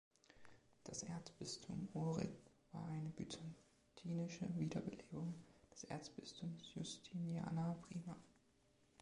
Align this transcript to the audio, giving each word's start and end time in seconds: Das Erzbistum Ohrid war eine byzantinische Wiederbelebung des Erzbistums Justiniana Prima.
Das 0.83 1.03
Erzbistum 1.03 1.87
Ohrid 1.93 2.33
war 2.71 2.87
eine 2.87 3.09
byzantinische 3.09 4.49
Wiederbelebung 4.57 5.35
des 5.71 5.83
Erzbistums 5.83 6.73
Justiniana 6.73 7.75
Prima. 7.83 8.17